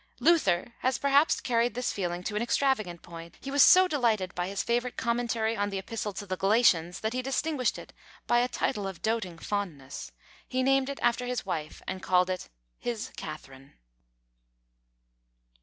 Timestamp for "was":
3.51-3.61